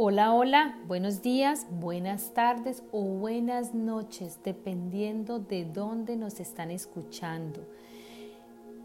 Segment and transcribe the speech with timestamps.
[0.00, 7.66] Hola, hola, buenos días, buenas tardes o buenas noches, dependiendo de dónde nos están escuchando.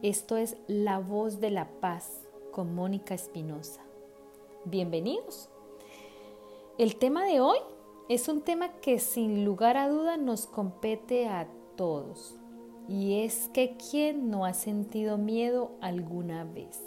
[0.02, 3.84] Esto es La Voz de la Paz con Mónica Espinosa.
[4.66, 5.52] Bienvenidos.
[6.80, 7.60] El tema de hoy
[8.10, 12.40] es un tema que sin lugar a duda nos compete a todos.
[12.90, 16.82] Y es que ¿quién no ha sentido miedo alguna vez?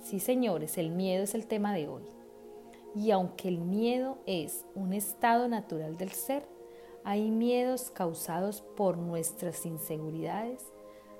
[0.00, 2.04] Sí, señores, el miedo es el tema de hoy.
[2.94, 6.46] Y aunque el miedo es un estado natural del ser,
[7.02, 10.72] hay miedos causados por nuestras inseguridades,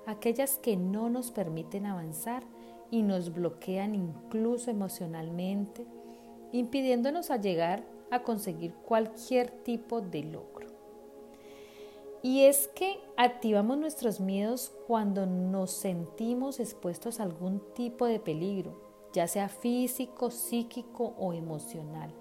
[0.05, 2.43] aquellas que no nos permiten avanzar
[2.91, 5.85] y nos bloquean incluso emocionalmente,
[6.51, 10.67] impidiéndonos a llegar a conseguir cualquier tipo de logro.
[12.23, 18.84] Y es que activamos nuestros miedos cuando nos sentimos expuestos a algún tipo de peligro,
[19.15, 22.11] ya sea físico, psíquico o emocional.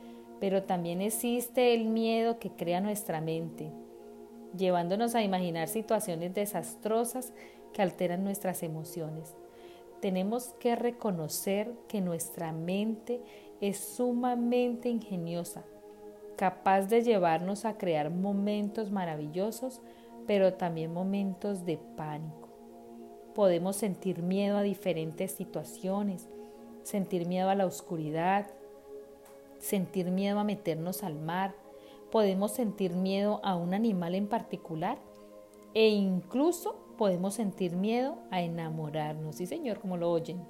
[0.41, 3.73] Pero también existe el miedo que crea nuestra mente,
[4.57, 7.33] llevándonos a imaginar situaciones desastrosas
[7.73, 9.35] que alteran nuestras emociones.
[10.01, 13.21] Tenemos que reconocer que nuestra mente
[13.61, 15.65] es sumamente ingeniosa,
[16.37, 19.80] capaz de llevarnos a crear momentos maravillosos,
[20.27, 22.51] pero también momentos de pánico.
[23.35, 26.29] Podemos sentir miedo a diferentes situaciones,
[26.85, 28.46] sentir miedo a la oscuridad,
[29.59, 31.54] sentir miedo a meternos al mar,
[32.13, 34.99] podemos sentir miedo a un animal en particular
[35.73, 40.45] e incluso podemos sentir miedo a enamorarnos, sí señor, como lo oyen,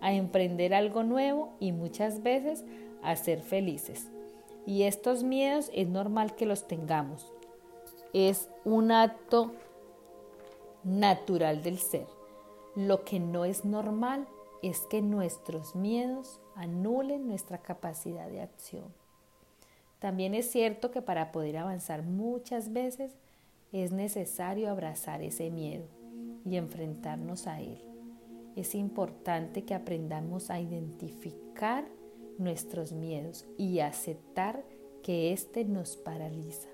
[0.00, 2.64] a emprender algo nuevo y muchas veces
[3.02, 4.08] a ser felices.
[4.66, 7.32] Y estos miedos es normal que los tengamos.
[8.12, 9.52] Es un acto
[10.84, 12.06] natural del ser.
[12.76, 14.28] Lo que no es normal
[14.62, 18.92] es que nuestros miedos anulen nuestra capacidad de acción.
[19.98, 23.16] También es cierto que para poder avanzar muchas veces
[23.72, 25.86] es necesario abrazar ese miedo
[26.44, 27.82] y enfrentarnos a él.
[28.56, 31.88] Es importante que aprendamos a identificar
[32.38, 34.64] nuestros miedos y aceptar
[35.02, 36.68] que éste nos paraliza.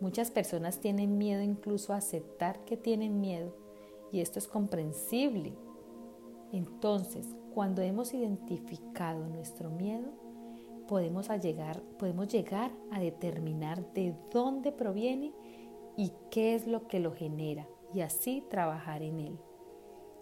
[0.00, 3.54] Muchas personas tienen miedo incluso a aceptar que tienen miedo
[4.10, 5.54] y esto es comprensible
[6.52, 10.12] entonces, cuando hemos identificado nuestro miedo,
[10.86, 11.82] podemos, llegar,
[12.28, 15.32] llegar a determinar de dónde proviene
[15.96, 19.38] y qué es lo que lo genera y así trabajar en él.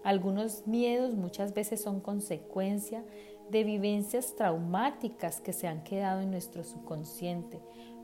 [0.03, 3.05] Algunos miedos muchas veces son consecuencia
[3.51, 7.61] de vivencias traumáticas que se han quedado en nuestro subconsciente,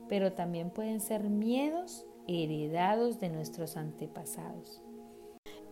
[0.07, 4.81] pero también pueden ser miedos heredados de nuestros antepasados.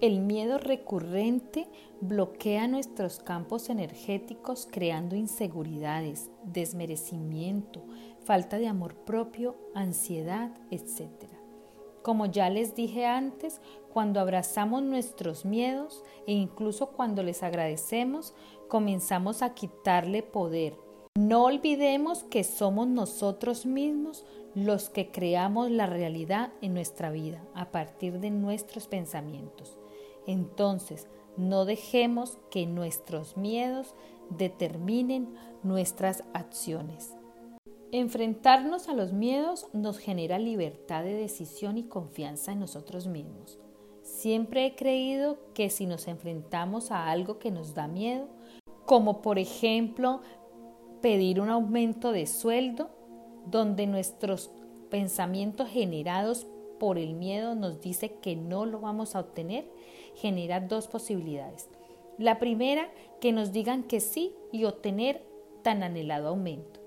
[0.02, 1.70] El miedo recurrente
[2.02, 7.82] bloquea nuestros campos energéticos creando inseguridades, desmerecimiento,
[8.26, 11.30] falta de amor propio, ansiedad, etc.
[12.02, 13.62] Como ya les dije antes,
[13.94, 18.34] cuando abrazamos nuestros miedos e incluso cuando les agradecemos,
[18.68, 20.78] comenzamos a quitarle poder.
[21.18, 24.26] No olvidemos que somos nosotros mismos
[24.56, 29.78] los que creamos la realidad en nuestra vida a partir de nuestros pensamientos.
[30.28, 33.94] Entonces, no dejemos que nuestros miedos
[34.30, 37.14] determinen nuestras acciones.
[37.92, 43.60] Enfrentarnos a los miedos nos genera libertad de decisión y confianza en nosotros mismos.
[44.02, 48.28] Siempre he creído que si nos enfrentamos a algo que nos da miedo,
[48.86, 50.22] como por ejemplo
[51.02, 52.90] pedir un aumento de sueldo,
[53.46, 54.52] donde nuestros
[54.90, 56.48] pensamientos generados
[56.80, 59.70] por el miedo nos dice que no lo vamos a obtener,
[60.16, 61.70] genera dos posibilidades.
[62.18, 62.90] La primera,
[63.20, 65.24] que nos digan que sí y obtener
[65.62, 66.80] tan anhelado aumento.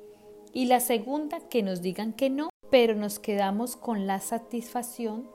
[0.52, 5.28] Y la segunda, que nos digan que no, pero nos quedamos con la satisfacción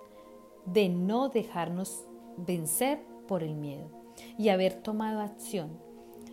[0.66, 2.06] de no dejarnos
[2.38, 3.90] vencer por el miedo
[4.38, 5.80] y haber tomado acción.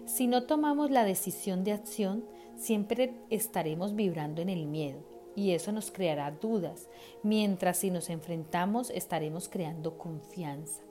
[0.06, 2.24] Si no tomamos la decisión de acción,
[2.56, 5.00] siempre estaremos vibrando en el miedo
[5.36, 6.88] y eso nos creará dudas,
[7.22, 10.82] mientras si nos enfrentamos estaremos creando confianza.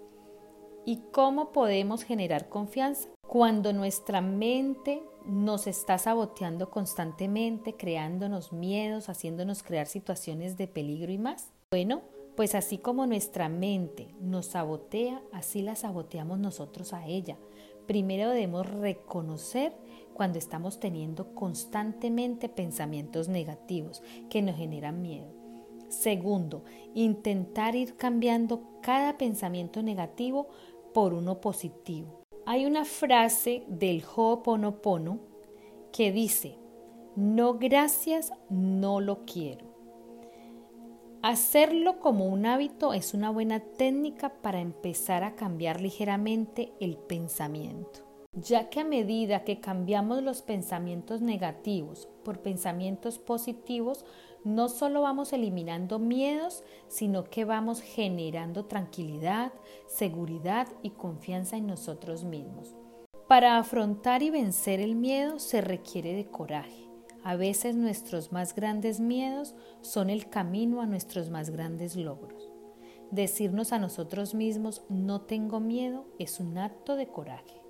[0.85, 3.09] ¿Y cómo podemos generar confianza?
[3.27, 11.17] Cuando nuestra mente nos está saboteando constantemente, creándonos miedos, haciéndonos crear situaciones de peligro y
[11.17, 11.51] más.
[11.71, 12.01] Bueno,
[12.35, 17.37] pues así como nuestra mente nos sabotea, así la saboteamos nosotros a ella.
[17.85, 19.75] Primero debemos reconocer
[20.13, 25.38] cuando estamos teniendo constantemente pensamientos negativos que nos generan miedo.
[25.89, 26.63] Segundo,
[26.93, 30.47] intentar ir cambiando cada pensamiento negativo
[30.93, 32.21] por uno positivo.
[32.45, 35.19] Hay una frase del Ho'oponopono
[35.91, 36.57] que dice:
[37.15, 39.67] No gracias, no lo quiero.
[41.21, 48.07] Hacerlo como un hábito es una buena técnica para empezar a cambiar ligeramente el pensamiento,
[48.31, 54.05] ya que a medida que cambiamos los pensamientos negativos por pensamientos positivos,
[54.43, 59.53] no solo vamos eliminando miedos, sino que vamos generando tranquilidad,
[59.87, 62.75] seguridad y confianza en nosotros mismos.
[63.27, 66.89] Para afrontar y vencer el miedo se requiere de coraje
[67.23, 72.49] a veces nuestros más grandes miedos son el camino a nuestros más grandes logros.
[73.11, 77.61] Decirnos a nosotros mismos no tengo miedo es un acto de coraje.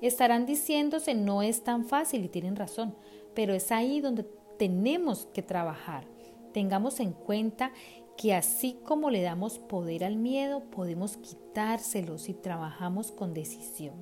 [0.00, 2.94] Estarán diciéndose no es tan fácil y tienen razón,
[3.34, 4.24] pero es ahí donde
[4.60, 6.04] tenemos que trabajar.
[6.52, 7.72] Tengamos en cuenta
[8.18, 13.94] que así como le damos poder al miedo, podemos quitárselo si trabajamos con decisión.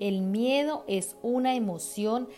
[0.00, 2.30] El miedo es una emoción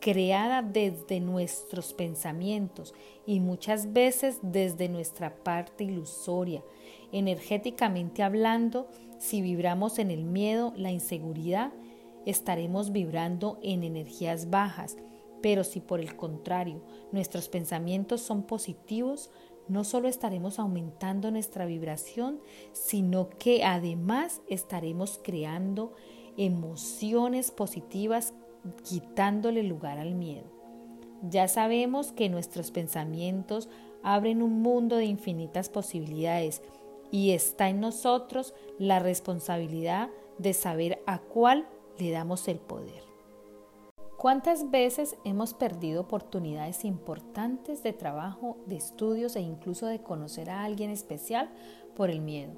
[0.00, 2.94] creada desde nuestros pensamientos
[3.26, 6.64] y muchas veces desde nuestra parte ilusoria.
[7.12, 11.70] Energéticamente hablando, si vibramos en el miedo, la inseguridad,
[12.24, 14.96] estaremos vibrando en energías bajas.
[15.44, 16.80] Pero si por el contrario
[17.12, 19.30] nuestros pensamientos son positivos,
[19.68, 22.40] no solo estaremos aumentando nuestra vibración,
[22.72, 25.92] sino que además estaremos creando
[26.38, 28.32] emociones positivas
[28.84, 30.46] quitándole lugar al miedo.
[31.28, 33.68] Ya sabemos que nuestros pensamientos
[34.02, 36.62] abren un mundo de infinitas posibilidades
[37.10, 40.08] y está en nosotros la responsabilidad
[40.38, 41.68] de saber a cuál
[41.98, 43.13] le damos el poder.
[44.24, 50.64] ¿Cuántas veces hemos perdido oportunidades importantes de trabajo, de estudios e incluso de conocer a
[50.64, 51.50] alguien especial
[51.94, 52.54] por el miedo?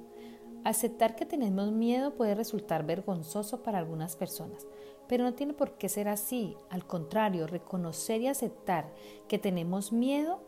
[0.62, 4.64] Aceptar que tenemos miedo puede resultar vergonzoso para algunas personas,
[5.08, 6.56] pero no tiene por qué ser así.
[6.70, 8.92] Al contrario, reconocer y aceptar
[9.26, 10.38] que tenemos miedo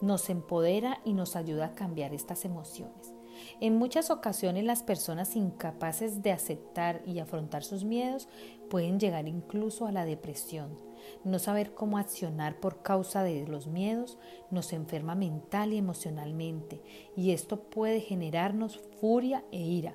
[0.00, 3.14] nos empodera y nos ayuda a cambiar estas emociones.
[3.60, 8.28] En muchas ocasiones las personas incapaces de aceptar y afrontar sus miedos
[8.70, 10.78] pueden llegar incluso a la depresión.
[11.24, 14.18] No saber cómo accionar por causa de los miedos
[14.50, 16.82] nos enferma mental y emocionalmente
[17.16, 19.94] y esto puede generarnos furia e ira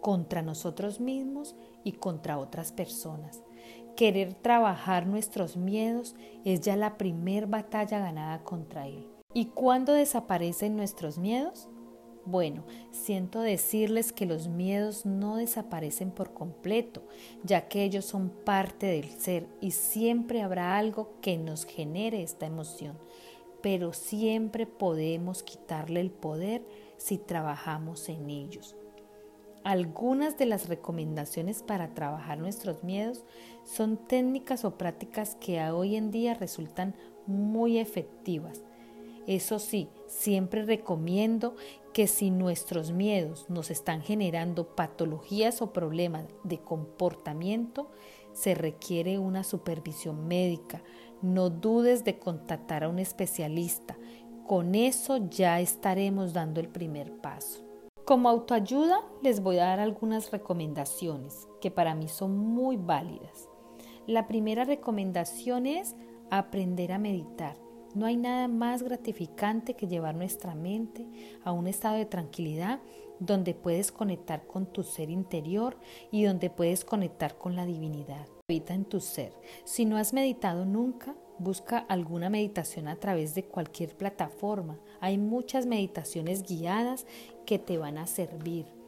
[0.00, 3.42] contra nosotros mismos y contra otras personas.
[3.96, 9.06] Querer trabajar nuestros miedos es ya la primer batalla ganada contra él.
[9.34, 11.68] ¿Y cuándo desaparecen nuestros miedos?
[12.30, 12.62] Bueno,
[12.92, 17.02] siento decirles que los miedos no desaparecen por completo,
[17.42, 22.46] ya que ellos son parte del ser y siempre habrá algo que nos genere esta
[22.46, 22.96] emoción,
[23.62, 26.62] pero siempre podemos quitarle el poder
[26.98, 28.76] si trabajamos en ellos.
[29.64, 33.24] Algunas de las recomendaciones para trabajar nuestros miedos
[33.64, 36.94] son técnicas o prácticas que hoy en día resultan
[37.26, 38.62] muy efectivas.
[39.26, 41.54] Eso sí, siempre recomiendo
[41.94, 47.90] que si nuestros miedos nos están generando patologías o problemas de comportamiento,
[48.32, 50.82] se requiere una supervisión médica.
[51.22, 53.96] No dudes de contactar a un especialista.
[54.46, 57.64] Con eso ya estaremos dando el primer paso.
[58.04, 63.48] Como autoayuda les voy a dar algunas recomendaciones que para mí son muy válidas.
[64.06, 65.94] La primera recomendación es
[66.30, 67.56] aprender a meditar.
[67.94, 71.06] No hay nada más gratificante que llevar nuestra mente
[71.42, 72.80] a un estado de tranquilidad
[73.18, 75.76] donde puedes conectar con tu ser interior
[76.10, 78.26] y donde puedes conectar con la divinidad.
[78.48, 79.32] Habita en tu ser.
[79.64, 84.78] Si no has meditado nunca, busca alguna meditación a través de cualquier plataforma.
[85.00, 87.06] Hay muchas meditaciones guiadas
[87.44, 88.79] que te van a servir.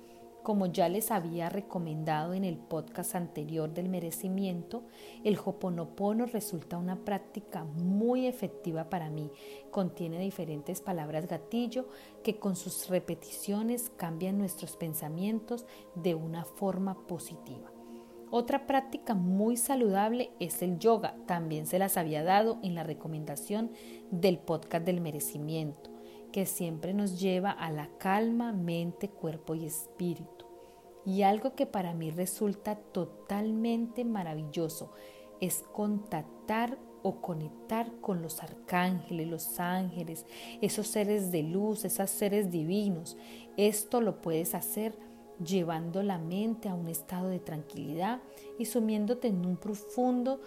[0.42, 4.82] Como ya les había recomendado en el podcast anterior del merecimiento,
[5.22, 9.30] el Hoponopono resulta una práctica muy efectiva para mí.
[9.70, 11.87] Contiene diferentes palabras gatillo
[12.25, 17.70] que con sus repeticiones cambian nuestros pensamientos de una forma positiva.
[18.32, 21.14] Otra práctica muy saludable es el yoga.
[21.26, 23.70] También se las había dado en la recomendación
[24.11, 25.91] del podcast del merecimiento
[26.33, 30.47] que siempre nos lleva a la calma, mente, cuerpo y espíritu.
[31.05, 34.93] Y algo que para mí resulta totalmente maravilloso
[35.41, 40.25] es contactar o conectar con los arcángeles, los ángeles,
[40.61, 43.17] esos seres de luz, esos seres divinos.
[43.57, 44.97] Esto lo puedes hacer
[45.45, 48.21] llevando la mente a un estado de tranquilidad
[48.59, 50.41] y sumiéndote en un profundo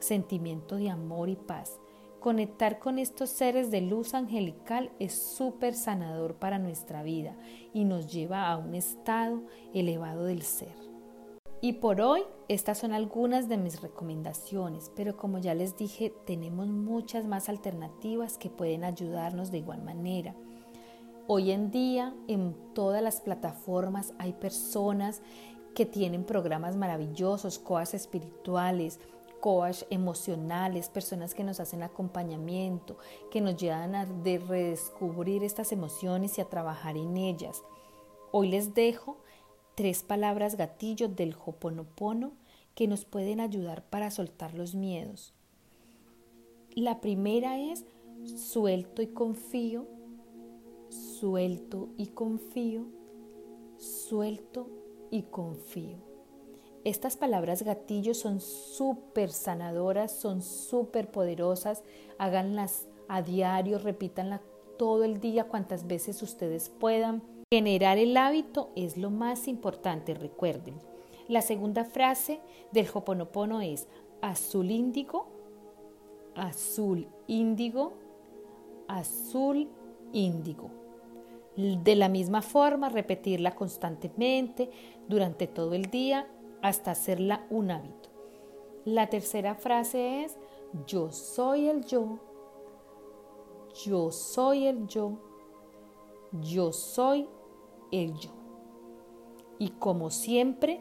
[0.00, 1.78] sentimiento de amor y paz.
[2.24, 7.36] Conectar con estos seres de luz angelical es súper sanador para nuestra vida
[7.74, 9.42] y nos lleva a un estado
[9.74, 10.72] elevado del ser.
[11.60, 16.66] Y por hoy estas son algunas de mis recomendaciones, pero como ya les dije, tenemos
[16.66, 20.34] muchas más alternativas que pueden ayudarnos de igual manera.
[21.26, 25.20] Hoy en día en todas las plataformas hay personas
[25.74, 28.98] que tienen programas maravillosos, coas espirituales,
[29.44, 32.96] coach emocionales, personas que nos hacen acompañamiento,
[33.30, 37.62] que nos llevan a redescubrir estas emociones y a trabajar en ellas.
[38.32, 39.18] Hoy les dejo
[39.74, 42.32] tres palabras gatillo del Hoponopono
[42.74, 45.34] que nos pueden ayudar para soltar los miedos.
[46.74, 47.84] La primera es
[48.36, 49.86] suelto y confío,
[50.88, 52.86] suelto y confío,
[53.76, 54.70] suelto
[55.10, 56.13] y confío.
[56.84, 61.82] Estas palabras gatillo son súper sanadoras, son súper poderosas.
[62.18, 64.40] Háganlas a diario, repítanlas
[64.78, 67.22] todo el día, cuantas veces ustedes puedan
[67.54, 70.74] Generar el hábito es lo más importante, recuerden.
[71.28, 72.40] La segunda frase
[72.72, 73.86] del Hoponopono es
[74.22, 75.28] azul índigo,
[76.34, 77.92] azul índigo,
[78.88, 79.68] azul
[80.12, 80.68] índigo.
[81.56, 84.70] De la misma forma, repetirla constantemente
[85.06, 86.26] durante todo el día
[86.64, 88.08] hasta hacerla un hábito.
[88.86, 90.38] La tercera frase es
[90.86, 92.18] yo soy el yo,
[93.84, 95.18] yo soy el yo,
[96.32, 97.28] yo soy
[97.92, 98.30] el yo.
[99.58, 100.80] Y como siempre,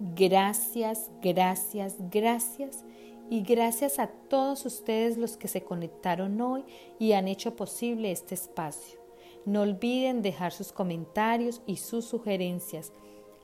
[0.00, 2.84] gracias, gracias, gracias.
[3.30, 6.64] Y gracias a todos ustedes los que se conectaron hoy
[6.98, 8.98] y han hecho posible este espacio.
[9.44, 12.92] No olviden dejar sus comentarios y sus sugerencias.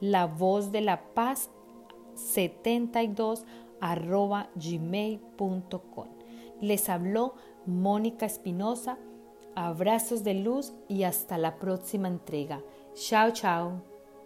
[0.02, 1.48] La voz de la paz
[2.16, 3.44] 72
[3.80, 6.08] arroba gmail.com.
[6.60, 8.98] Les habló Mónica Espinosa
[9.54, 12.62] Abrazos de luz y hasta la próxima entrega.
[12.94, 13.91] Chao, chao.